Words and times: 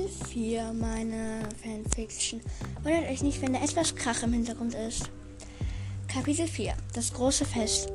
4, 0.00 0.72
meine 0.72 1.40
Fanfiction. 1.62 2.40
Wundert 2.82 3.10
euch 3.10 3.22
nicht, 3.22 3.42
wenn 3.42 3.52
da 3.52 3.62
etwas 3.62 3.94
Krach 3.94 4.22
im 4.22 4.32
Hintergrund 4.32 4.74
ist. 4.74 5.10
Kapitel 6.08 6.46
4 6.46 6.74
Das 6.94 7.12
große 7.12 7.44
Fest. 7.44 7.92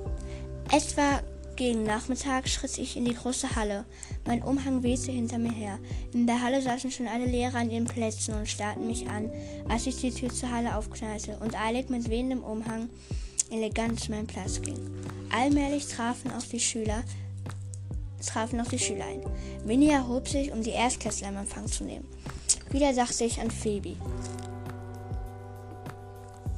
Etwa 0.71 1.23
gegen 1.55 1.83
Nachmittag 1.85 2.47
schritt 2.47 2.77
ich 2.77 2.97
in 2.97 3.05
die 3.05 3.15
große 3.15 3.55
Halle. 3.55 3.83
Mein 4.27 4.43
Umhang 4.43 4.83
wehte 4.83 5.11
hinter 5.11 5.39
mir 5.39 5.51
her. 5.51 5.79
In 6.13 6.27
der 6.27 6.43
Halle 6.43 6.61
saßen 6.61 6.91
schon 6.91 7.07
alle 7.07 7.25
Lehrer 7.25 7.57
an 7.57 7.71
ihren 7.71 7.85
Plätzen 7.85 8.35
und 8.35 8.47
starrten 8.47 8.85
mich 8.85 9.09
an, 9.09 9.31
als 9.67 9.87
ich 9.87 9.99
die 9.99 10.11
Tür 10.11 10.29
zur 10.29 10.51
Halle 10.51 10.77
aufknallte 10.77 11.39
und 11.39 11.59
eilig 11.59 11.89
mit 11.89 12.11
wehendem 12.11 12.43
Umhang 12.43 12.89
elegant 13.49 13.99
zu 13.99 14.11
meinem 14.11 14.27
Platz 14.27 14.61
ging. 14.61 14.77
Allmählich 15.31 15.87
trafen 15.87 16.29
auch 16.31 16.45
die 16.45 16.59
Schüler, 16.59 17.03
trafen 18.25 18.61
auch 18.61 18.67
die 18.67 18.79
Schüler 18.79 19.05
ein. 19.05 19.21
Minnie 19.65 19.91
erhob 19.91 20.27
sich, 20.27 20.51
um 20.51 20.61
die 20.61 20.71
Erstklässler 20.71 21.29
im 21.29 21.37
Empfang 21.37 21.67
zu 21.67 21.83
nehmen. 21.83 22.07
Wieder 22.71 22.93
dachte 22.93 23.23
ich 23.23 23.39
an 23.39 23.51
Phoebe. 23.51 23.95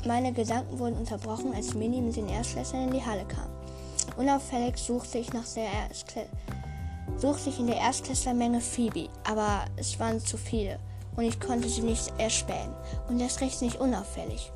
Meine 0.05 0.31
Gedanken 0.31 0.79
wurden 0.79 0.97
unterbrochen, 0.97 1.53
als 1.53 1.73
Minnie 1.73 2.01
mit 2.01 2.15
den 2.15 2.29
Erstklässlern 2.29 2.87
in 2.87 2.93
die 2.93 3.05
Halle 3.05 3.25
kam. 3.25 3.49
Unauffällig 4.17 4.77
suchte 4.77 5.17
ich, 5.17 5.33
nach 5.33 5.47
der 5.53 5.65
Erstkla 5.65 6.23
suchte 7.17 7.49
ich 7.49 7.59
in 7.59 7.67
der 7.67 7.77
Erstklässlermenge 7.77 8.61
Phoebe, 8.61 9.09
aber 9.23 9.65
es 9.75 9.99
waren 9.99 10.19
zu 10.19 10.37
viele 10.37 10.79
und 11.15 11.25
ich 11.25 11.39
konnte 11.39 11.67
sie 11.67 11.81
nicht 11.81 12.13
erspähen 12.17 12.73
und 13.09 13.19
erst 13.19 13.41
recht 13.41 13.61
nicht 13.61 13.79
unauffällig. 13.79 14.51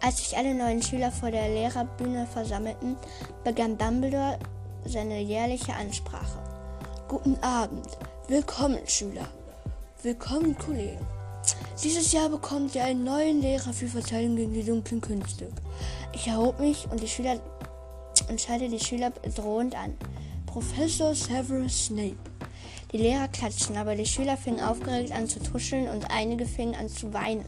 Als 0.00 0.18
sich 0.18 0.36
alle 0.36 0.54
neuen 0.54 0.82
Schüler 0.82 1.12
vor 1.12 1.30
der 1.30 1.48
Lehrerbühne 1.48 2.26
versammelten, 2.26 2.96
begann 3.44 3.78
Dumbledore 3.78 4.38
seine 4.84 5.20
jährliche 5.20 5.74
Ansprache. 5.74 6.38
Guten 7.08 7.36
Abend, 7.42 7.86
willkommen 8.28 8.80
Schüler, 8.86 9.28
willkommen 10.02 10.56
Kollegen. 10.56 11.06
Dieses 11.82 12.12
Jahr 12.12 12.28
bekommt 12.28 12.74
ihr 12.74 12.84
einen 12.84 13.04
neuen 13.04 13.40
Lehrer 13.40 13.72
für 13.72 13.88
Verteidigung 13.88 14.36
gegen 14.36 14.52
die 14.52 14.64
dunklen 14.64 15.00
Künste. 15.00 15.48
Ich 16.12 16.26
erhob 16.26 16.60
mich 16.60 16.86
und 16.90 17.02
die 17.02 17.08
Schüler 17.08 17.40
und 18.28 18.48
die 18.48 18.80
Schüler 18.80 19.10
drohend 19.34 19.74
an. 19.74 19.96
Professor 20.46 21.14
Severus 21.14 21.86
Snape. 21.86 22.16
Die 22.92 22.98
Lehrer 22.98 23.28
klatschten, 23.28 23.76
aber 23.76 23.94
die 23.94 24.06
Schüler 24.06 24.36
fingen 24.36 24.60
aufgeregt 24.60 25.12
an 25.12 25.26
zu 25.26 25.40
tuscheln 25.40 25.88
und 25.88 26.10
einige 26.10 26.46
fingen 26.46 26.74
an 26.74 26.88
zu 26.88 27.12
weinen. 27.12 27.46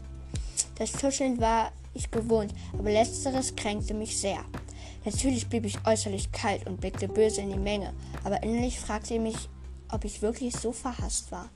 Das 0.77 0.91
Tuscheln 0.91 1.39
war 1.39 1.71
ich 1.93 2.11
gewohnt, 2.11 2.53
aber 2.73 2.91
letzteres 2.91 3.55
kränkte 3.55 3.93
mich 3.93 4.19
sehr. 4.19 4.39
Natürlich 5.05 5.47
blieb 5.47 5.65
ich 5.65 5.85
äußerlich 5.85 6.31
kalt 6.31 6.65
und 6.65 6.81
blickte 6.81 7.07
böse 7.07 7.41
in 7.41 7.51
die 7.51 7.59
Menge, 7.59 7.93
aber 8.23 8.41
innerlich 8.41 8.79
fragte 8.79 9.13
ich 9.13 9.19
mich, 9.19 9.49
ob 9.91 10.03
ich 10.03 10.21
wirklich 10.21 10.55
so 10.55 10.71
verhasst 10.71 11.31
war. 11.31 11.49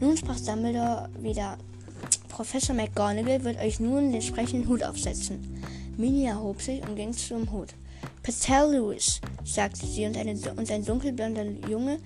Nun 0.00 0.16
sprach 0.16 0.38
Dumbledore 0.40 1.10
wieder. 1.18 1.58
Professor 2.28 2.74
McGonagall 2.74 3.44
wird 3.44 3.58
euch 3.58 3.80
nun 3.80 4.12
den 4.12 4.22
sprechenden 4.22 4.68
Hut 4.68 4.82
aufsetzen. 4.82 5.62
Minnie 5.96 6.26
erhob 6.26 6.60
sich 6.60 6.82
und 6.82 6.96
ging 6.96 7.12
zum 7.12 7.50
Hut. 7.52 7.74
Patel 8.22 8.72
Lewis, 8.72 9.20
sagte 9.44 9.86
sie, 9.86 10.06
und, 10.06 10.16
eine, 10.16 10.32
und 10.56 10.70
ein 10.70 10.84
dunkelblonder 10.84 11.44
Junge 11.68 11.98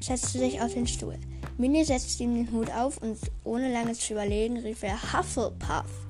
setzte 0.00 0.38
sich 0.38 0.60
auf 0.60 0.74
den 0.74 0.86
Stuhl. 0.86 1.18
Minnie 1.56 1.84
setzte 1.84 2.24
ihm 2.24 2.34
den 2.34 2.52
Hut 2.52 2.70
auf 2.70 2.98
und 2.98 3.18
ohne 3.44 3.72
lange 3.72 3.94
zu 3.94 4.12
überlegen 4.12 4.58
rief 4.58 4.82
er 4.82 5.00
Hufflepuff. 5.12 6.04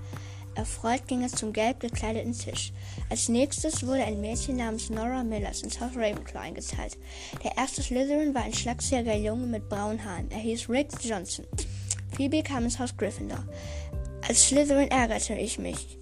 Erfreut 0.54 1.06
ging 1.08 1.22
er 1.22 1.28
zum 1.28 1.52
gelb 1.52 1.80
gekleideten 1.80 2.32
Tisch. 2.32 2.72
Als 3.10 3.28
nächstes 3.28 3.86
wurde 3.86 4.04
ein 4.04 4.20
Mädchen 4.20 4.56
namens 4.56 4.88
Nora 4.88 5.24
Millers 5.24 5.62
ins 5.62 5.80
Haus 5.80 5.96
Ravenclaw 5.96 6.40
eingeteilt. 6.40 6.96
Der 7.42 7.56
erste 7.56 7.82
Slytherin 7.82 8.34
war 8.34 8.42
ein 8.42 8.54
schlagsiger 8.54 9.16
Junge 9.16 9.46
mit 9.46 9.68
braunen 9.68 10.04
Haaren. 10.04 10.30
Er 10.30 10.38
hieß 10.38 10.68
Rick 10.68 10.88
Johnson. 11.02 11.44
Phoebe 12.16 12.42
kam 12.42 12.64
ins 12.64 12.78
Haus 12.78 12.96
Gryffindor. 12.96 13.44
Als 14.26 14.48
Slytherin 14.48 14.90
ärgerte 14.90 15.34
ich 15.34 15.58
mich. 15.58 15.98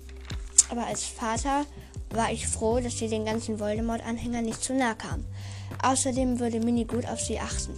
Aber 0.71 0.87
als 0.87 1.05
Vater 1.05 1.65
war 2.11 2.31
ich 2.31 2.47
froh, 2.47 2.81
dass 2.81 2.99
sie 2.99 3.09
den 3.09 3.25
ganzen 3.25 3.59
Voldemort-Anhängern 3.59 4.45
nicht 4.45 4.63
zu 4.63 4.75
nahe 4.75 4.95
kam. 4.97 5.25
Außerdem 5.83 6.39
würde 6.39 6.61
Minnie 6.61 6.85
gut 6.85 7.07
auf 7.09 7.21
sie 7.21 7.41
achten. 7.41 7.73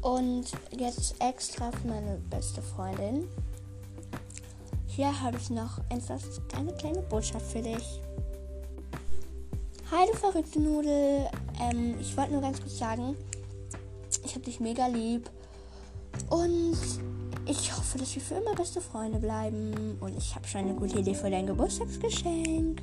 Und 0.00 0.46
jetzt 0.70 1.14
extra 1.20 1.70
für 1.72 1.88
meine 1.88 2.20
beste 2.30 2.62
Freundin. 2.62 3.26
Hier 4.94 5.20
habe 5.22 5.36
ich 5.38 5.50
noch 5.50 5.78
etwas, 5.88 6.40
eine 6.56 6.72
kleine 6.74 7.02
Botschaft 7.02 7.46
für 7.46 7.60
dich. 7.60 8.00
Hi, 9.90 10.06
du 10.06 10.16
verrückte 10.16 10.60
Nudel. 10.60 11.28
Ähm, 11.60 11.96
ich 12.00 12.16
wollte 12.16 12.30
nur 12.30 12.42
ganz 12.42 12.60
kurz 12.60 12.78
sagen, 12.78 13.16
ich 14.24 14.36
habe 14.36 14.44
dich 14.44 14.60
mega 14.60 14.86
lieb. 14.86 15.28
Und 16.30 16.78
ich 17.44 17.76
hoffe, 17.76 17.98
dass 17.98 18.14
wir 18.14 18.22
für 18.22 18.34
immer 18.36 18.54
beste 18.54 18.80
Freunde 18.80 19.18
bleiben. 19.18 19.98
Und 20.00 20.16
ich 20.16 20.32
habe 20.36 20.46
schon 20.46 20.60
eine 20.60 20.74
gute 20.74 21.00
Idee 21.00 21.14
für 21.14 21.28
dein 21.28 21.48
Geburtstagsgeschenk. 21.48 22.80